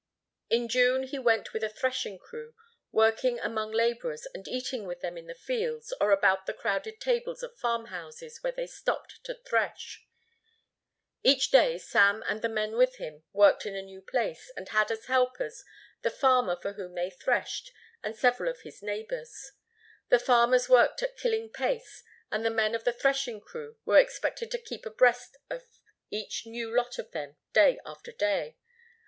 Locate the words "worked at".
20.67-21.11